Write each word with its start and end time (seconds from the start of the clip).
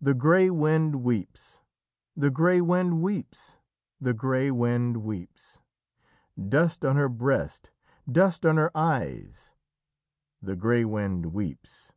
The 0.00 0.14
grey 0.14 0.48
wind 0.48 1.02
weeps, 1.02 1.60
the 2.16 2.30
grey 2.30 2.62
wind 2.62 3.02
weeps, 3.02 3.58
the 4.00 4.14
grey 4.14 4.50
wind 4.50 5.02
weeps: 5.04 5.60
_Dust 6.40 6.88
on 6.88 6.96
her 6.96 7.10
breast, 7.10 7.70
dust 8.10 8.46
on 8.46 8.56
her 8.56 8.70
eyes, 8.74 9.52
the 10.40 10.56
grey 10.56 10.86
wind 10.86 11.34
weeps. 11.34 11.92